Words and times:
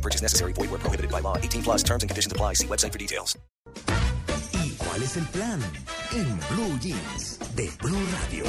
No 0.00 0.02
purchase 0.02 0.22
necessary. 0.22 0.54
Void 0.54 0.70
where 0.70 0.80
prohibited 0.80 1.10
by 1.12 1.20
law. 1.20 1.36
18 1.36 1.62
plus 1.62 1.82
terms 1.82 2.02
and 2.02 2.08
conditions 2.08 2.32
apply. 2.32 2.54
See 2.54 2.66
website 2.66 2.90
for 2.92 2.98
details. 2.98 3.36
¿Y 4.64 4.70
cuál 4.78 5.02
es 5.02 5.14
el 5.18 5.24
plan? 5.26 5.60
En 6.12 6.38
Blue 6.56 6.78
Jeans 6.80 7.38
de 7.54 7.68
Blue 7.82 8.00
Radio. 8.22 8.44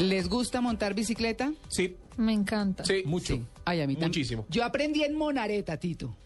¿Les 0.00 0.28
gusta 0.28 0.60
montar 0.60 0.94
bicicleta? 0.94 1.52
Sí, 1.68 1.96
Me 2.16 2.32
encanta. 2.32 2.84
sí, 2.84 3.02
mucho. 3.06 3.34
Sí. 3.34 3.44
Ay, 3.64 3.82
a 3.82 3.86
mí 3.86 3.94
también. 3.94 4.08
Muchísimo. 4.08 4.46
Yo 4.48 4.64
aprendí 4.64 5.04
en 5.04 5.14
Monareta, 5.14 5.76
Tito. 5.76 6.16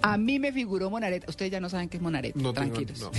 A 0.00 0.16
mí 0.16 0.38
me 0.38 0.52
figuró 0.52 0.88
Monareta. 0.88 1.26
Ustedes 1.28 1.50
ya 1.52 1.60
no 1.60 1.68
saben 1.68 1.88
qué 1.90 1.98
es 1.98 2.02
Monareta, 2.02 2.38
No 2.40 2.54
tengo- 2.54 2.72
tranquilos. 2.72 3.00
no. 3.00 3.10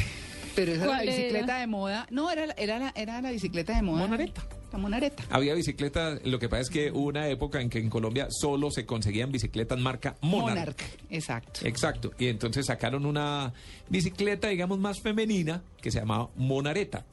Pero 0.56 0.72
esa 0.72 0.82
es 0.82 0.88
la 0.88 0.96
¿Cuál 0.96 1.08
era? 1.10 1.18
bicicleta 1.18 1.60
de 1.60 1.68
moda. 1.68 2.08
No, 2.10 2.32
era, 2.32 2.48
la- 2.48 2.56
era, 2.58 2.80
la, 2.80 2.92
era 2.96 3.22
la 3.22 3.30
bicicleta 3.32 3.76
de 3.76 3.82
moda. 3.84 4.00
Monareta. 4.00 4.42
La 4.72 4.78
Monareta. 4.78 5.24
Había 5.30 5.54
bicicletas, 5.54 6.20
lo 6.26 6.40
que 6.40 6.50
pasa 6.50 6.64
es 6.64 6.70
que 6.70 6.92
hubo 6.92 7.08
una 7.08 7.28
época 7.30 7.62
en 7.62 7.70
que 7.70 7.80
en 7.80 7.90
Colombia 7.90 8.28
solo 8.30 8.70
se 8.70 8.86
conseguían 8.86 9.32
bicicletas 9.32 9.80
marca 9.80 10.18
Monarch. 10.22 10.50
Monarch, 10.50 10.82
exacto. 11.10 11.62
Exacto, 11.64 12.12
y 12.20 12.28
entonces 12.28 12.66
sacaron 12.66 13.06
una 13.06 13.54
bicicleta, 13.90 14.50
digamos, 14.50 14.80
más 14.80 15.02
femenina 15.02 15.64
que 15.82 15.92
se 15.92 16.00
llamaba 16.00 16.30
Monareta. 16.36 17.06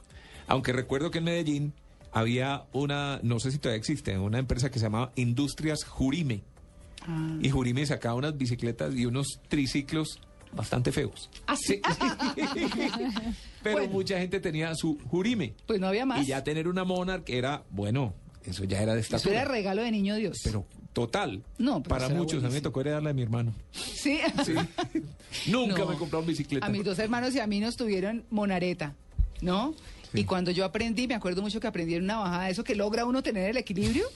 Aunque 0.48 0.72
recuerdo 0.72 1.11
que 1.11 1.19
en 1.19 1.24
Medellín 1.24 1.72
había 2.12 2.64
una, 2.72 3.20
no 3.22 3.41
sé 3.41 3.50
si 3.50 3.58
todavía 3.58 3.78
existe, 3.78 4.18
una 4.18 4.39
empresa 4.39 4.70
que 4.70 4.78
se 4.78 4.86
llamaba 4.86 5.12
Industrias 5.16 5.84
Jurime. 5.84 6.42
Ah. 7.06 7.39
Y 7.41 7.50
Jurime 7.50 7.84
sacaba 7.86 8.14
unas 8.14 8.36
bicicletas 8.36 8.94
y 8.94 9.06
unos 9.06 9.41
triciclos 9.48 10.20
bastante 10.55 10.92
feos. 10.92 11.28
¿Ah, 11.47 11.56
sí? 11.56 11.80
Pero 13.62 13.77
Bueno. 13.78 13.92
mucha 13.92 14.19
gente 14.19 14.41
tenía 14.41 14.74
su 14.74 14.98
Jurime. 15.08 15.55
Pues 15.66 15.80
no 15.80 15.86
había 15.88 16.05
más. 16.06 16.22
Y 16.22 16.27
ya 16.27 16.44
tener 16.44 16.69
una 16.69 16.84
Monarch 16.84 17.28
era, 17.30 17.64
bueno, 17.70 18.14
eso 18.44 18.64
ya 18.64 18.80
era 18.83 18.94
de 18.94 19.00
Eso 19.00 19.16
estatura. 19.16 19.42
era 19.42 19.50
regalo 19.50 19.83
de 19.83 19.91
niño 19.91 20.16
Dios. 20.16 20.38
Pero 20.44 20.66
total. 20.92 21.42
No, 21.58 21.83
pero 21.83 21.94
Para 21.94 22.06
eso 22.06 22.14
muchos. 22.14 22.44
A 22.44 22.48
mí 22.48 22.55
me 22.55 22.61
tocó 22.61 22.80
heredarla 22.83 23.08
de 23.11 23.14
mi 23.14 23.22
hermano. 23.22 23.55
sí. 23.72 24.19
Nunca 25.46 25.78
No. 25.78 25.86
me 25.86 25.96
compraron 25.96 26.27
bicicleta. 26.27 26.66
A 26.66 26.68
mis 26.68 26.84
dos 26.84 26.98
hermanos 26.98 27.34
y 27.34 27.41
a 27.41 27.46
mí 27.46 27.58
nos 27.61 27.77
tuvieron 27.77 28.24
Monareta, 28.30 28.94
¿no? 29.41 29.74
Sí. 30.14 30.20
Y 30.20 30.24
cuando 30.24 30.50
yo 30.52 30.64
aprendí, 30.64 31.06
me 31.08 31.14
acuerdo 31.14 31.42
mucho 31.42 31.58
que 31.60 31.66
aprendí 31.66 31.94
en 31.96 32.04
una 32.04 32.18
bajada, 32.18 32.48
eso 32.50 32.62
que 32.64 32.74
logra 32.74 33.04
uno 33.04 33.22
tener 33.22 33.50
el 33.50 33.56
equilibrio. 33.56 34.06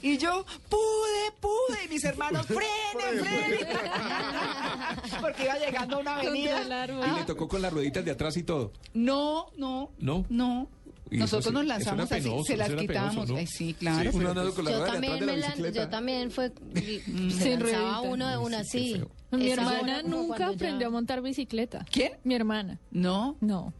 Y 0.00 0.16
yo, 0.18 0.44
pude, 0.68 1.32
pude. 1.40 1.84
Y 1.84 1.88
mis 1.88 2.04
hermanos, 2.04 2.46
frene, 2.46 3.22
frene. 3.22 3.66
Porque 5.20 5.44
iba 5.44 5.58
llegando 5.58 5.96
a 5.96 5.98
una 6.00 6.16
avenida. 6.16 6.86
Y 7.14 7.18
le 7.18 7.24
tocó 7.26 7.48
con 7.48 7.62
las 7.62 7.72
rueditas 7.72 8.04
de 8.04 8.10
atrás 8.10 8.36
y 8.36 8.42
todo. 8.42 8.72
No, 8.94 9.46
no. 9.56 9.90
¿No? 9.98 10.24
No. 10.28 10.68
Y 11.10 11.18
Nosotros 11.18 11.48
sí, 11.48 11.52
nos 11.52 11.66
lanzamos 11.66 12.10
así, 12.10 12.22
penoso, 12.22 12.44
se 12.44 12.56
las 12.56 12.70
quitábamos. 12.70 13.14
penoso, 13.14 13.32
¿no? 13.34 13.38
Ay, 13.38 13.46
sí, 13.46 13.74
claro. 13.74 14.10
La 14.10 14.70
Yo 14.72 14.84
también, 14.84 15.18
de 15.20 15.26
me 15.26 15.36
la- 15.36 15.70
yo 15.70 15.88
también 15.88 16.30
fue, 16.30 16.50
se 16.74 17.58
lanzaba 17.58 18.00
uno 18.00 18.28
de 18.28 18.38
una 18.38 18.60
así. 18.60 19.00
Mi 19.30 19.50
hermana 19.50 20.02
nunca 20.02 20.38
ya- 20.38 20.48
aprendió 20.48 20.86
a 20.88 20.90
montar 20.90 21.20
bicicleta. 21.20 21.84
¿Quién? 21.90 22.12
Mi 22.24 22.34
hermana. 22.34 22.80
No. 22.90 23.36
No. 23.40 23.72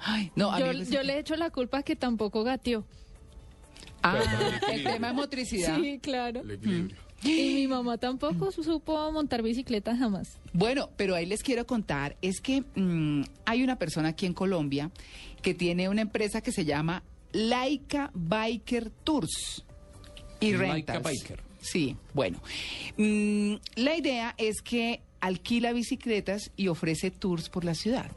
Ay, 0.00 0.30
no, 0.36 0.52
a 0.52 0.60
Yo, 0.60 0.72
mí 0.72 0.78
me- 0.80 0.84
yo 0.86 1.02
le 1.02 1.18
echo 1.18 1.36
la 1.36 1.50
culpa 1.50 1.82
que 1.82 1.96
tampoco 1.96 2.44
gateó. 2.44 2.84
Ah, 4.02 4.20
el 4.72 4.84
tema 4.84 5.08
es 5.08 5.14
motricidad. 5.14 5.78
Sí, 5.80 5.98
claro. 6.00 6.42
Y 7.24 7.54
mi 7.54 7.66
mamá 7.66 7.98
tampoco 7.98 8.52
su- 8.52 8.62
supo 8.62 9.10
montar 9.10 9.42
bicicleta 9.42 9.96
jamás. 9.96 10.38
Bueno, 10.52 10.90
pero 10.96 11.16
ahí 11.16 11.26
les 11.26 11.42
quiero 11.42 11.66
contar, 11.66 12.16
es 12.22 12.40
que 12.40 12.62
mm, 12.76 13.22
hay 13.44 13.64
una 13.64 13.76
persona 13.76 14.10
aquí 14.10 14.24
en 14.26 14.34
Colombia 14.34 14.92
que 15.42 15.52
tiene 15.52 15.88
una 15.88 16.02
empresa 16.02 16.40
que 16.42 16.52
se 16.52 16.64
llama 16.64 17.02
Laika 17.32 18.10
Biker 18.14 18.90
Tours 19.02 19.64
y 20.38 20.52
Laika 20.52 20.92
Rentals. 20.94 21.02
Biker. 21.02 21.42
Sí, 21.60 21.96
bueno. 22.14 22.40
Mm, 22.96 23.54
la 23.74 23.96
idea 23.96 24.34
es 24.38 24.62
que 24.62 25.02
alquila 25.20 25.72
bicicletas 25.72 26.52
y 26.56 26.68
ofrece 26.68 27.10
tours 27.10 27.48
por 27.48 27.64
la 27.64 27.74
ciudad. 27.74 28.12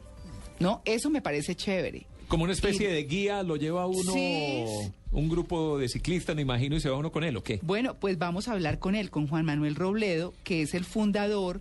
¿No? 0.62 0.82
Eso 0.84 1.10
me 1.10 1.20
parece 1.22 1.54
chévere. 1.54 2.06
Como 2.28 2.44
una 2.44 2.52
especie 2.54 2.88
de 2.90 3.02
guía, 3.04 3.42
lo 3.42 3.56
lleva 3.56 3.86
uno, 3.86 4.12
Sí. 4.12 4.64
un 5.10 5.28
grupo 5.28 5.76
de 5.78 5.88
ciclistas, 5.88 6.34
me 6.34 6.40
imagino, 6.42 6.76
y 6.76 6.80
se 6.80 6.88
va 6.88 6.96
uno 6.96 7.12
con 7.12 7.24
él, 7.24 7.36
¿o 7.36 7.42
qué? 7.42 7.58
Bueno, 7.62 7.94
pues 7.94 8.16
vamos 8.18 8.48
a 8.48 8.52
hablar 8.52 8.78
con 8.78 8.94
él, 8.94 9.10
con 9.10 9.26
Juan 9.28 9.44
Manuel 9.44 9.74
Robledo, 9.74 10.32
que 10.44 10.62
es 10.62 10.72
el 10.72 10.84
fundador 10.86 11.60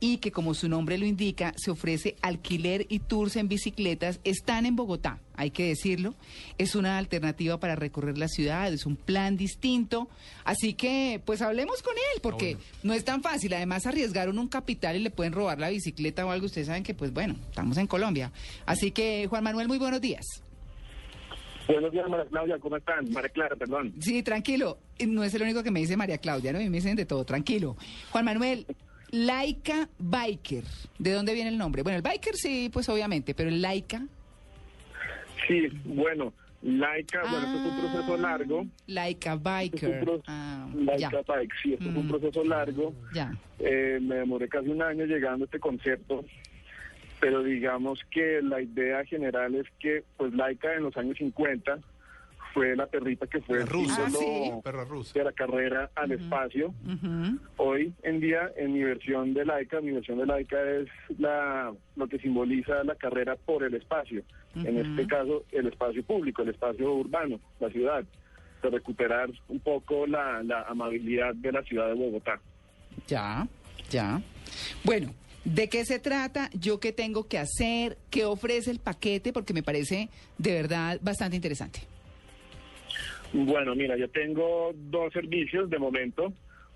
y 0.00 0.18
que 0.18 0.32
como 0.32 0.54
su 0.54 0.68
nombre 0.68 0.98
lo 0.98 1.06
indica, 1.06 1.54
se 1.56 1.70
ofrece 1.70 2.16
alquiler 2.22 2.86
y 2.88 3.00
tours 3.00 3.36
en 3.36 3.48
bicicletas. 3.48 4.20
Están 4.24 4.66
en 4.66 4.76
Bogotá, 4.76 5.18
hay 5.36 5.50
que 5.50 5.66
decirlo. 5.68 6.14
Es 6.56 6.74
una 6.74 6.98
alternativa 6.98 7.58
para 7.58 7.76
recorrer 7.76 8.18
la 8.18 8.28
ciudad, 8.28 8.72
es 8.72 8.86
un 8.86 8.96
plan 8.96 9.36
distinto. 9.36 10.08
Así 10.44 10.74
que, 10.74 11.20
pues 11.24 11.42
hablemos 11.42 11.82
con 11.82 11.94
él, 11.94 12.20
porque 12.22 12.56
no 12.82 12.92
es 12.92 13.04
tan 13.04 13.22
fácil. 13.22 13.54
Además, 13.54 13.86
arriesgaron 13.86 14.38
un 14.38 14.48
capital 14.48 14.96
y 14.96 15.00
le 15.00 15.10
pueden 15.10 15.32
robar 15.32 15.58
la 15.58 15.70
bicicleta 15.70 16.24
o 16.24 16.30
algo. 16.30 16.46
Ustedes 16.46 16.68
saben 16.68 16.82
que, 16.82 16.94
pues 16.94 17.12
bueno, 17.12 17.36
estamos 17.48 17.76
en 17.76 17.86
Colombia. 17.86 18.32
Así 18.66 18.90
que, 18.90 19.26
Juan 19.28 19.44
Manuel, 19.44 19.68
muy 19.68 19.78
buenos 19.78 20.00
días. 20.00 20.24
Buenos 21.66 21.92
días, 21.92 22.08
María 22.08 22.24
Claudia, 22.24 22.58
¿cómo 22.58 22.76
están? 22.78 23.10
María 23.10 23.28
Clara, 23.28 23.54
perdón. 23.54 23.92
Sí, 24.00 24.22
tranquilo. 24.22 24.78
No 25.06 25.22
es 25.22 25.34
el 25.34 25.42
único 25.42 25.62
que 25.62 25.70
me 25.70 25.80
dice 25.80 25.98
María 25.98 26.16
Claudia, 26.16 26.50
¿no? 26.50 26.60
Me 26.60 26.70
dicen 26.70 26.96
de 26.96 27.04
todo, 27.04 27.24
tranquilo. 27.24 27.76
Juan 28.10 28.24
Manuel, 28.24 28.64
Laika 29.10 29.88
Biker. 29.98 30.64
¿De 30.98 31.12
dónde 31.12 31.34
viene 31.34 31.50
el 31.50 31.58
nombre? 31.58 31.82
Bueno, 31.82 31.96
el 31.96 32.02
Biker 32.02 32.34
sí, 32.36 32.70
pues 32.72 32.88
obviamente, 32.88 33.34
pero 33.34 33.48
el 33.48 33.62
Laika. 33.62 34.02
Sí, 35.46 35.68
bueno, 35.84 36.32
Laika, 36.62 37.20
bueno, 37.22 37.38
esto 37.46 37.58
es 37.58 37.64
un 37.64 37.70
Ah, 37.70 37.90
proceso 37.92 38.16
largo. 38.18 38.66
Laika 38.86 39.36
Biker. 39.36 40.00
pro- 40.00 40.22
Ah, 40.26 40.68
Laika 40.74 40.96
ya, 41.10 41.22
Bike, 41.34 41.52
sí, 41.62 41.72
esto 41.74 41.88
es 41.88 41.96
un 41.96 42.06
Mm. 42.06 42.08
proceso 42.08 42.44
largo. 42.44 42.94
ya. 43.14 43.32
Eh, 43.60 43.98
me 44.02 44.16
demoré 44.16 44.48
casi 44.48 44.68
un 44.68 44.82
año 44.82 45.04
llegando 45.06 45.44
a 45.44 45.46
este 45.46 45.58
concepto, 45.58 46.24
pero 47.20 47.42
digamos 47.42 48.00
que 48.10 48.40
la 48.42 48.60
idea 48.60 49.04
general 49.04 49.54
es 49.54 49.66
que, 49.78 50.04
pues, 50.16 50.32
Laika 50.34 50.74
en 50.74 50.82
los 50.84 50.96
años 50.96 51.16
50 51.18 51.78
fue 52.54 52.74
la 52.76 52.86
perrita 52.86 53.26
que 53.26 53.40
fue 53.40 53.58
el 53.58 53.66
rusa. 53.66 54.04
Ah, 54.06 54.10
símbolo 54.10 54.56
sí. 54.56 54.60
Perra 54.64 54.84
rusa. 54.84 55.18
de 55.18 55.24
la 55.24 55.32
carrera 55.32 55.90
al 55.94 56.12
espacio. 56.12 56.74
Hoy 57.56 57.92
en 58.02 58.20
día, 58.20 58.50
en 58.56 58.72
mi 58.72 58.82
versión 58.82 59.34
de 59.34 59.44
Laika, 59.44 59.80
mi 59.80 59.92
versión 59.92 60.18
de 60.18 60.26
Laika 60.26 60.56
es 60.62 60.88
la, 61.18 61.72
lo 61.96 62.06
que 62.08 62.18
simboliza 62.18 62.82
la 62.84 62.94
carrera 62.94 63.36
por 63.36 63.64
el 63.64 63.74
espacio. 63.74 64.22
En 64.54 64.78
este 64.78 65.06
caso, 65.06 65.44
el 65.52 65.66
espacio 65.68 66.02
público, 66.04 66.42
el 66.42 66.48
espacio 66.50 66.92
urbano, 66.92 67.40
la 67.60 67.70
ciudad. 67.70 68.04
De 68.62 68.70
recuperar 68.70 69.30
un 69.46 69.60
poco 69.60 70.04
la, 70.06 70.42
la 70.42 70.62
amabilidad 70.62 71.32
de 71.36 71.52
la 71.52 71.62
ciudad 71.62 71.86
de 71.86 71.94
Bogotá. 71.94 72.40
Ya, 73.06 73.46
ya. 73.88 74.20
Bueno, 74.82 75.14
¿de 75.44 75.68
qué 75.68 75.84
se 75.84 76.00
trata? 76.00 76.50
¿Yo 76.58 76.80
qué 76.80 76.92
tengo 76.92 77.28
que 77.28 77.38
hacer? 77.38 77.98
¿Qué 78.10 78.24
ofrece 78.24 78.72
el 78.72 78.80
paquete? 78.80 79.32
Porque 79.32 79.54
me 79.54 79.62
parece 79.62 80.08
de 80.38 80.54
verdad 80.54 80.98
bastante 81.00 81.36
interesante. 81.36 81.82
Bueno, 83.32 83.74
mira, 83.74 83.96
yo 83.96 84.08
tengo 84.08 84.72
dos 84.74 85.12
servicios 85.12 85.68
de 85.70 85.78
momento. 85.78 86.32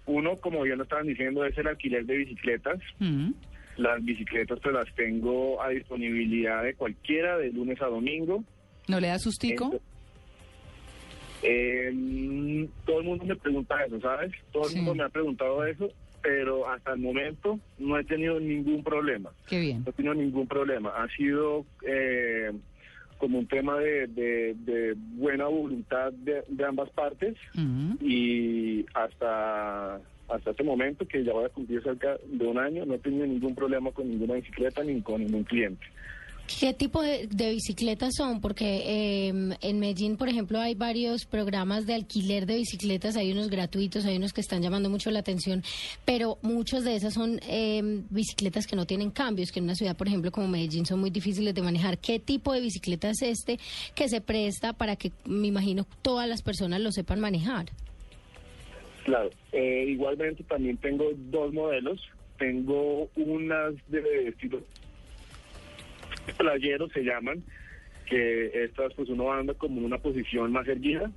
Uno, 0.07 0.37
como 0.37 0.67
ya 0.67 0.77
lo 0.77 0.83
estaban 0.83 1.07
diciendo, 1.07 1.45
es 1.45 1.57
el 1.57 1.69
alquiler 1.69 2.05
de 2.05 2.17
bicicletas. 2.17 2.81
Ujú. 3.01 3.35
Las 3.77 4.05
bicicletas 4.05 4.59
pues 4.63 4.75
las 4.75 4.95
tengo 4.95 5.63
a 5.63 5.69
disponibilidad 5.71 6.63
de 6.63 6.75
cualquiera, 6.75 7.39
de 7.39 7.53
lunes 7.53 7.81
a 7.81 7.87
domingo. 7.87 8.45
¿No 8.89 9.01
le 9.01 9.09
da 9.09 9.19
sustico? 9.19 9.81
Eh, 11.43 12.69
todo 12.85 13.01
el 13.01 13.07
mundo 13.07 13.25
me 13.25 13.37
pregunta 13.37 13.83
eso, 13.85 14.01
¿sabes? 14.01 14.33
Todo 14.53 14.69
el 14.69 14.77
mundo 14.77 14.95
me 14.95 15.05
ha 15.05 15.09
preguntado 15.09 15.65
eso, 15.65 15.89
pero 16.23 16.69
hasta 16.69 16.93
el 16.93 17.01
momento 17.01 17.59
no 17.79 17.99
he 17.99 18.05
tenido 18.05 18.39
ningún 18.39 18.85
problema. 18.85 19.31
Qué 19.49 19.59
bien. 19.59 19.83
No 19.85 19.91
he 19.91 19.93
tenido 19.95 20.15
ningún 20.15 20.47
problema. 20.47 20.91
Ha 20.91 21.09
sido 21.09 21.65
eh, 21.87 22.53
como 23.23 23.39
un 23.39 23.47
tema 23.47 23.79
de, 23.79 24.09
de- 24.09 24.55
de 24.59 24.97
buena 25.15 25.47
voluntad 25.47 26.13
de, 26.13 26.43
de 26.49 26.65
ambas 26.65 26.91
partes 26.91 27.37
y 28.01 28.85
hasta 28.95 30.01
hasta 30.29 30.51
este 30.51 30.65
momento, 30.65 31.07
que 31.07 31.23
ya 31.23 31.33
voy 31.33 31.45
a 31.45 31.49
cumplir 31.51 31.81
cerca 31.85 32.17
de 32.27 32.45
un 32.47 32.59
año, 32.59 32.85
no 32.85 32.95
he 32.95 32.99
tenido 32.99 33.25
ningún 33.27 33.55
problema 33.55 33.93
con 33.93 34.09
ninguna 34.09 34.35
bicicleta 34.35 34.83
ni 34.83 35.01
con 35.03 35.21
ningún 35.23 35.45
cliente. 35.45 35.85
¿Qué 36.61 36.73
tipo 36.75 37.03
de, 37.03 37.27
de 37.27 37.51
bicicletas 37.51 38.15
son? 38.17 38.41
Porque 38.41 38.83
eh, 38.85 39.29
en 39.61 39.79
Medellín, 39.81 40.17
por 40.17 40.29
ejemplo, 40.29 40.61
hay 40.61 40.75
varios 40.75 41.25
programas 41.25 41.87
de 41.87 41.95
alquiler 41.95 42.47
de 42.47 42.57
bicicletas, 42.57 43.17
hay 43.17 43.33
unos 43.33 43.49
gratuitos, 43.49 44.05
hay 44.05 44.17
unos 44.17 44.33
que 44.33 44.41
están 44.41 44.63
llamando 44.63 44.89
mucho 44.89 45.11
la 45.11 45.21
atención, 45.21 45.63
pero 46.05 46.39
muchas 46.43 46.85
de 46.85 46.97
esas 46.97 47.15
son 47.15 47.41
eh, 47.49 47.81
bicicletas 48.11 48.67
que 48.67 48.77
no 48.77 48.87
tienen 48.87 49.11
cambios, 49.11 49.51
que 49.53 49.59
en 49.59 49.65
una 49.65 49.75
ciudad, 49.75 49.97
por 49.97 50.09
ejemplo, 50.09 50.31
como 50.31 50.49
Medellín, 50.49 50.87
son 50.87 51.01
muy 51.01 51.11
difíciles 51.11 51.55
de 51.55 51.63
manejar. 51.63 51.99
¿Qué 51.99 52.19
tipo 52.19 52.53
de 52.53 52.61
bicicleta 52.61 53.11
es 53.11 53.23
este 53.23 53.59
que 53.95 54.09
se 54.09 54.21
presta 54.21 54.73
para 54.73 54.97
que, 54.97 55.13
me 55.25 55.49
imagino, 55.49 55.87
todas 56.03 56.29
las 56.29 56.43
personas 56.43 56.81
lo 56.81 56.93
sepan 56.93 57.21
manejar? 57.21 57.67
Claro, 59.05 59.31
eh, 59.53 59.87
igualmente 59.89 60.45
también 60.45 60.77
tengo 60.77 61.11
dos 61.31 61.53
modelos. 61.53 62.01
Tengo 62.39 63.09
unas 63.17 63.75
de 63.89 64.29
estilo 64.29 64.63
playeros 66.39 66.93
se 66.93 67.03
llaman, 67.03 67.43
que 68.07 68.65
estas 68.65 68.93
pues 68.95 69.09
uno 69.09 69.33
anda 69.33 69.55
como 69.55 69.79
en 69.79 69.87
una 69.87 69.99
posición 69.99 70.53
más 70.53 70.67
erguida, 70.69 71.11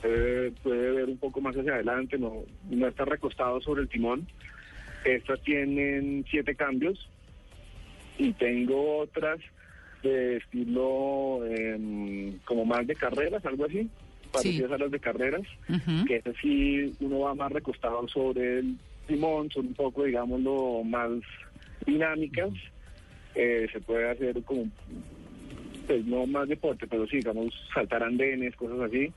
puede, 0.00 0.50
puede 0.62 0.92
ver 0.92 1.04
un 1.06 1.18
poco 1.18 1.40
más 1.40 1.56
hacia 1.56 1.74
adelante, 1.74 2.18
no, 2.18 2.44
no 2.70 2.86
está 2.86 3.04
recostado 3.04 3.60
sobre 3.60 3.82
el 3.82 3.88
timón. 3.88 4.26
Estas 5.04 5.40
tienen 5.42 6.24
siete 6.28 6.54
cambios 6.54 7.08
y 8.18 8.32
tengo 8.32 8.98
otras 8.98 9.38
de 10.02 10.36
estilo 10.36 11.44
em, 11.46 12.38
como 12.44 12.64
más 12.64 12.86
de 12.86 12.94
carreras, 12.94 13.44
algo 13.44 13.64
así, 13.64 13.88
parecidas 14.32 14.72
a 14.72 14.78
las 14.78 14.90
de 14.90 15.00
carreras, 15.00 15.42
que 16.06 16.16
es 16.16 16.26
así, 16.26 16.94
uno 17.00 17.20
va 17.20 17.34
más 17.34 17.52
recostado 17.52 18.06
sobre 18.08 18.60
el 18.60 18.76
timón, 19.06 19.50
son 19.50 19.68
un 19.68 19.74
poco, 19.74 20.04
digámoslo, 20.04 20.82
más 20.84 21.10
dinámicas, 21.86 22.50
eh, 23.34 23.66
se 23.72 23.80
puede 23.80 24.10
hacer 24.10 24.42
como, 24.44 24.66
pues 25.86 26.04
no 26.04 26.26
más 26.26 26.48
deporte, 26.48 26.86
pero 26.86 27.06
sí, 27.06 27.16
digamos, 27.18 27.54
saltar 27.72 28.02
andenes, 28.02 28.54
cosas 28.56 28.80
así, 28.80 29.12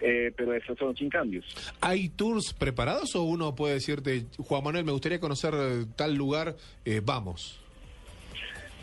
eh, 0.00 0.32
pero 0.36 0.54
esas 0.54 0.76
son 0.78 0.96
sin 0.96 1.08
cambios. 1.08 1.44
¿Hay 1.80 2.08
tours 2.10 2.52
preparados 2.54 3.14
o 3.14 3.22
uno 3.22 3.54
puede 3.54 3.74
decirte, 3.74 4.26
Juan 4.38 4.64
Manuel, 4.64 4.84
me 4.84 4.92
gustaría 4.92 5.20
conocer 5.20 5.54
eh, 5.54 5.84
tal 5.96 6.14
lugar, 6.14 6.56
eh, 6.84 7.00
vamos? 7.04 7.58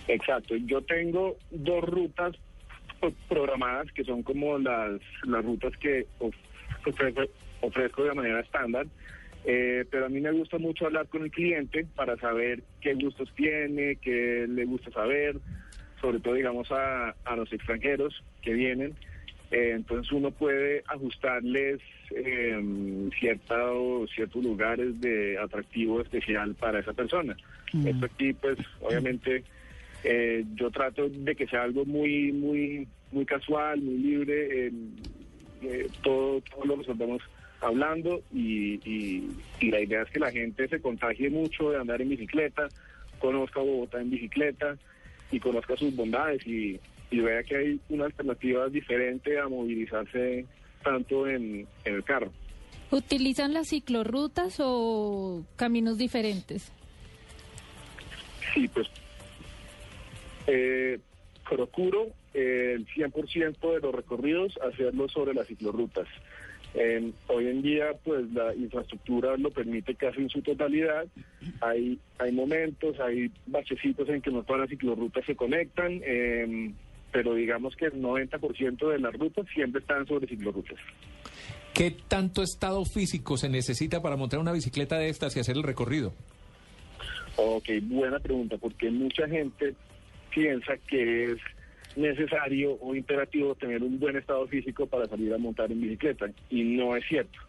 Exacto, 0.07 0.55
yo 0.55 0.81
tengo 0.81 1.37
dos 1.51 1.83
rutas 1.83 2.35
pro- 2.99 3.13
programadas 3.27 3.91
que 3.91 4.03
son 4.03 4.23
como 4.23 4.57
las, 4.57 4.99
las 5.23 5.45
rutas 5.45 5.71
que 5.77 6.07
of- 6.19 6.33
ofrezco, 6.87 7.21
ofrezco 7.61 8.03
de 8.03 8.13
manera 8.15 8.39
estándar, 8.39 8.87
eh, 9.45 9.85
pero 9.89 10.05
a 10.05 10.09
mí 10.09 10.19
me 10.19 10.31
gusta 10.31 10.57
mucho 10.57 10.85
hablar 10.85 11.07
con 11.07 11.23
el 11.23 11.31
cliente 11.31 11.85
para 11.95 12.17
saber 12.17 12.63
qué 12.81 12.93
gustos 12.93 13.31
tiene, 13.35 13.95
qué 13.97 14.45
le 14.47 14.65
gusta 14.65 14.91
saber, 14.91 15.37
sobre 16.01 16.19
todo 16.19 16.33
digamos 16.35 16.71
a, 16.71 17.15
a 17.25 17.35
los 17.35 17.51
extranjeros 17.51 18.23
que 18.41 18.53
vienen. 18.53 18.95
Eh, 19.51 19.71
entonces 19.75 20.11
uno 20.11 20.29
puede 20.29 20.83
ajustarles 20.87 21.79
eh, 22.15 23.09
cierta- 23.19 23.71
ciertos 24.13 24.43
lugares 24.43 24.99
de 25.01 25.39
atractivo 25.39 26.01
especial 26.01 26.53
para 26.55 26.79
esa 26.79 26.93
persona. 26.93 27.35
Esto 27.85 28.05
aquí 28.05 28.33
pues 28.33 28.57
obviamente 28.81 29.43
eh, 30.03 30.45
yo 30.55 30.69
trato 30.69 31.09
de 31.09 31.35
que 31.35 31.47
sea 31.47 31.63
algo 31.63 31.83
muy 31.85 32.31
muy 32.31 32.87
muy 33.11 33.25
casual, 33.25 33.81
muy 33.81 33.97
libre, 33.97 34.67
eh, 34.67 34.71
eh, 35.63 35.89
todo, 36.03 36.41
todo 36.41 36.65
lo 36.65 36.75
resolvemos 36.75 37.21
hablando 37.61 38.21
y, 38.33 38.75
y- 38.89 39.29
y 39.59 39.71
la 39.71 39.81
idea 39.81 40.01
es 40.03 40.09
que 40.09 40.19
la 40.19 40.31
gente 40.31 40.67
se 40.67 40.79
contagie 40.81 41.29
mucho 41.29 41.71
de 41.71 41.77
andar 41.77 42.01
en 42.01 42.09
bicicleta, 42.09 42.69
conozca 43.19 43.59
Bogotá 43.59 43.99
en 44.01 44.09
bicicleta 44.09 44.77
y 45.31 45.39
conozca 45.39 45.75
sus 45.77 45.95
bondades 45.95 46.45
y, 46.47 46.79
y 47.11 47.19
vea 47.19 47.43
que 47.43 47.55
hay 47.57 47.79
una 47.89 48.05
alternativa 48.05 48.67
diferente 48.69 49.37
a 49.39 49.47
movilizarse 49.47 50.45
tanto 50.83 51.27
en, 51.27 51.67
en 51.85 51.95
el 51.95 52.03
carro. 52.03 52.31
¿Utilizan 52.91 53.53
las 53.53 53.67
ciclorrutas 53.67 54.55
o 54.59 55.43
caminos 55.57 55.97
diferentes? 55.97 56.71
Sí, 58.53 58.67
pues 58.69 58.87
eh, 60.47 60.99
procuro 61.47 62.07
eh, 62.33 62.73
el 62.75 62.87
100% 62.87 63.73
de 63.73 63.79
los 63.81 63.93
recorridos 63.93 64.57
hacerlos 64.61 65.11
sobre 65.11 65.33
las 65.33 65.47
ciclorrutas. 65.47 66.07
Eh, 66.75 67.11
hoy 67.27 67.47
en 67.47 67.61
día, 67.61 67.93
pues 68.03 68.31
la 68.31 68.53
infraestructura 68.53 69.35
lo 69.37 69.49
permite 69.49 69.95
casi 69.95 70.21
en 70.21 70.29
su 70.29 70.41
totalidad. 70.41 71.05
Hay 71.61 71.99
hay 72.19 72.31
momentos, 72.31 72.99
hay 72.99 73.31
bachecitos 73.47 74.07
en 74.09 74.21
que 74.21 74.29
no 74.29 74.43
todas 74.43 74.61
las 74.61 74.69
ciclorrutas 74.69 75.25
se 75.25 75.35
conectan, 75.35 76.01
eh, 76.03 76.71
pero 77.11 77.33
digamos 77.33 77.75
que 77.75 77.85
el 77.85 78.01
90% 78.01 78.89
de 78.89 78.99
las 78.99 79.13
rutas 79.13 79.45
siempre 79.53 79.81
están 79.81 80.05
sobre 80.05 80.27
ciclorrutas. 80.27 80.77
¿Qué 81.73 81.95
tanto 82.07 82.43
estado 82.43 82.83
físico 82.85 83.37
se 83.37 83.49
necesita 83.49 84.01
para 84.01 84.17
montar 84.17 84.39
una 84.39 84.51
bicicleta 84.51 84.97
de 84.97 85.09
estas 85.09 85.35
y 85.35 85.39
hacer 85.39 85.55
el 85.55 85.63
recorrido? 85.63 86.13
Ok, 87.37 87.69
buena 87.83 88.19
pregunta, 88.19 88.57
porque 88.57 88.91
mucha 88.91 89.27
gente 89.27 89.73
piensa 90.29 90.73
que 90.87 91.25
es 91.25 91.37
necesario 91.95 92.73
o 92.81 92.95
imperativo 92.95 93.55
tener 93.55 93.83
un 93.83 93.99
buen 93.99 94.15
estado 94.15 94.47
físico 94.47 94.85
para 94.87 95.07
salir 95.07 95.33
a 95.33 95.37
montar 95.37 95.71
en 95.71 95.81
bicicleta, 95.81 96.27
y 96.49 96.63
no 96.63 96.95
es 96.95 97.05
cierto. 97.07 97.39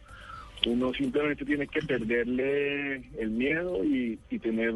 Uno 0.67 0.93
simplemente 0.93 1.45
tiene 1.45 1.67
que 1.67 1.81
perderle 1.81 2.97
el 3.19 3.31
miedo 3.31 3.83
y, 3.85 4.19
y 4.31 4.39
tener 4.39 4.75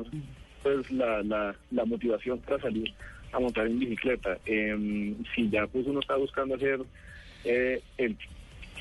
pues 0.63 0.91
la, 0.91 1.23
la, 1.23 1.55
la 1.71 1.85
motivación 1.85 2.39
para 2.41 2.59
salir 2.61 2.93
a 3.33 3.39
montar 3.39 3.67
en 3.67 3.79
bicicleta. 3.79 4.39
Em, 4.47 5.15
si 5.35 5.51
ya 5.51 5.67
pues 5.67 5.87
uno 5.87 6.01
está 6.01 6.17
buscando 6.17 6.55
hacer 6.55 6.81
eh, 7.45 7.83
el 7.99 8.17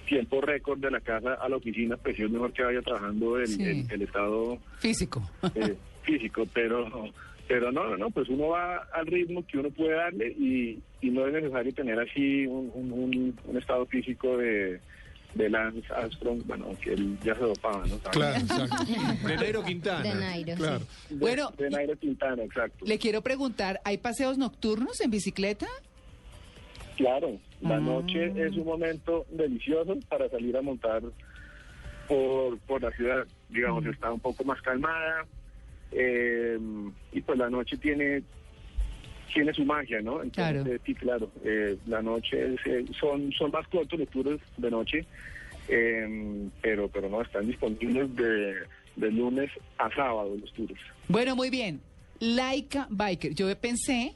tiempo 0.07 0.39
récord 0.39 0.79
de 0.79 0.91
la 0.91 1.01
casa 1.01 1.33
a 1.33 1.49
la 1.49 1.57
oficina, 1.57 1.97
pues 1.97 2.17
es 2.19 2.29
mejor 2.29 2.53
que 2.53 2.63
vaya 2.63 2.81
trabajando 2.81 3.37
el, 3.37 3.47
Sí. 3.47 3.63
el- 3.63 3.85
el 3.89 4.01
estado 4.03 4.59
Físico. 4.79 5.29
eh, 5.55 5.75
físico, 6.03 6.47
pero 6.53 6.87
pero 7.47 7.71
no, 7.71 7.85
no, 7.89 7.97
no, 7.97 8.09
pues 8.09 8.29
uno 8.29 8.49
va 8.49 8.77
al 8.93 9.05
ritmo 9.07 9.45
que 9.45 9.57
uno 9.57 9.69
puede 9.69 9.95
darle 9.95 10.29
y, 10.31 10.79
y 11.01 11.09
no 11.11 11.27
es 11.27 11.33
necesario 11.33 11.73
tener 11.73 11.99
así 11.99 12.45
un, 12.47 12.71
un- 12.73 12.91
un- 12.93 13.39
un 13.45 13.57
estado 13.57 13.85
físico 13.87 14.37
de, 14.37 14.79
de 15.35 15.49
Lance 15.49 15.81
Armstrong, 15.93 16.41
bueno, 16.45 16.67
que 16.81 16.93
él 16.93 17.17
ya 17.23 17.35
se 17.35 17.41
dopaba, 17.41 17.85
¿no? 17.85 17.97
Claro, 18.11 18.37
exacto. 18.39 18.85
De 19.27 19.35
Nairo 19.35 19.63
Quintana. 19.63 20.03
De 20.03 20.15
Nairo, 20.19 20.55
claro. 20.55 20.79
sí. 20.79 21.15
De, 21.15 21.19
Bueno, 21.19 21.51
de 21.57 21.69
Nairo 21.69 21.97
Quintana, 21.97 22.43
exacto. 22.43 22.85
Le 22.85 22.97
quiero 22.97 23.21
preguntar, 23.21 23.81
¿hay 23.83 23.97
paseos 23.97 24.37
nocturnos 24.37 25.01
en 25.01 25.11
bicicleta? 25.11 25.67
Claro, 26.97 27.39
la 27.61 27.75
Ah. 27.77 27.79
noche 27.79 28.31
es 28.35 28.55
un 28.55 28.65
momento 28.65 29.25
delicioso 29.31 29.97
para 30.09 30.29
salir 30.29 30.55
a 30.55 30.61
montar 30.61 31.01
por, 32.07 32.57
por 32.59 32.81
la 32.83 32.91
ciudad. 32.91 33.25
Digamos, 33.49 33.85
está 33.85 34.11
un 34.11 34.19
poco 34.19 34.43
más 34.43 34.61
calmada 34.61 35.25
eh, 35.95 36.57
y 37.11 37.21
pues 37.21 37.37
la 37.37 37.49
noche 37.49 37.77
tiene 37.77 38.23
tiene 39.33 39.51
su 39.53 39.65
magia, 39.65 39.99
¿no? 40.01 40.21
Entonces, 40.21 40.33
Claro. 40.63 40.65
eh, 40.67 40.79
sí, 40.85 40.93
claro, 40.93 41.31
eh, 41.43 41.75
la 41.87 42.01
noche 42.03 42.53
es, 42.53 42.59
eh, 42.67 42.85
son 42.99 43.31
son 43.31 43.49
más 43.51 43.67
cortos 43.67 43.97
los 43.99 44.07
tours 44.09 44.39
de 44.57 44.69
noche, 44.71 45.05
eh, 45.69 46.47
pero 46.61 46.87
pero 46.89 47.09
no 47.09 47.21
están 47.21 47.47
disponibles 47.47 48.15
de, 48.15 48.53
de 48.95 49.11
lunes 49.11 49.49
a 49.79 49.89
sábado 49.95 50.35
los 50.39 50.53
tours. 50.53 50.79
Bueno, 51.07 51.35
muy 51.35 51.49
bien. 51.49 51.81
Laika 52.19 52.87
Biker. 52.91 53.33
Yo 53.33 53.53
pensé 53.57 54.13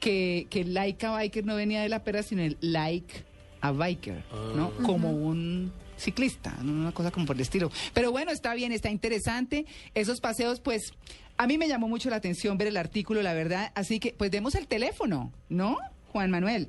que, 0.00 0.46
que 0.50 0.64
Laika 0.64 1.12
Biker 1.12 1.44
no 1.44 1.54
venía 1.56 1.80
de 1.82 1.88
la 1.88 2.02
pera, 2.02 2.22
sino 2.22 2.42
el 2.42 2.56
like 2.60 3.22
a 3.60 3.70
biker, 3.72 4.22
¿no? 4.56 4.72
Como 4.84 5.12
un 5.12 5.70
ciclista, 6.00 6.54
una 6.62 6.92
cosa 6.92 7.10
como 7.10 7.26
por 7.26 7.36
el 7.36 7.42
estilo. 7.42 7.70
Pero 7.94 8.10
bueno, 8.10 8.30
está 8.32 8.54
bien, 8.54 8.72
está 8.72 8.90
interesante. 8.90 9.66
Esos 9.94 10.20
paseos, 10.20 10.60
pues, 10.60 10.92
a 11.36 11.46
mí 11.46 11.58
me 11.58 11.68
llamó 11.68 11.88
mucho 11.88 12.10
la 12.10 12.16
atención 12.16 12.58
ver 12.58 12.68
el 12.68 12.76
artículo, 12.76 13.22
la 13.22 13.34
verdad. 13.34 13.72
Así 13.74 14.00
que, 14.00 14.12
pues, 14.12 14.30
demos 14.30 14.54
el 14.54 14.66
teléfono, 14.66 15.32
¿no, 15.48 15.78
Juan 16.12 16.30
Manuel? 16.30 16.68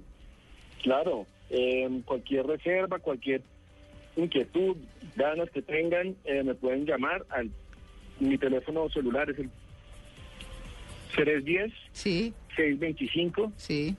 Claro, 0.84 1.26
eh, 1.50 1.90
cualquier 2.06 2.46
reserva, 2.46 3.00
cualquier 3.00 3.42
inquietud, 4.16 4.78
ganas 5.16 5.50
que 5.52 5.62
tengan, 5.62 6.16
eh, 6.26 6.44
me 6.44 6.56
pueden 6.56 6.86
llamar 6.86 7.26
al 7.30 7.50
mi 8.20 8.38
teléfono 8.38 8.88
celular 8.90 9.30
es 9.32 9.40
el 9.40 9.50
310 11.16 11.72
Sí, 11.92 12.34
625 12.56 13.52
sí. 13.58 13.96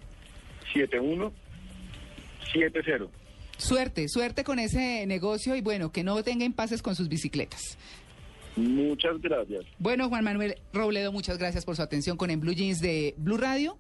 7170. 0.73 3.22
Suerte, 3.62 4.09
suerte 4.09 4.42
con 4.42 4.59
ese 4.59 5.07
negocio 5.07 5.54
y 5.54 5.61
bueno, 5.61 5.92
que 5.92 6.02
no 6.02 6.21
tenga 6.25 6.45
impases 6.45 6.83
con 6.83 6.97
sus 6.97 7.09
bicicletas. 7.09 7.78
Muchas 8.57 9.21
gracias. 9.21 9.64
Bueno, 9.78 10.09
Juan 10.09 10.25
Manuel 10.25 10.57
Robledo, 10.73 11.12
muchas 11.12 11.38
gracias 11.38 11.64
por 11.64 11.76
su 11.76 11.83
atención 11.83 12.16
con 12.16 12.31
En 12.31 12.40
Blue 12.40 12.52
Jeans 12.52 12.81
de 12.81 13.14
Blue 13.16 13.37
Radio. 13.37 13.78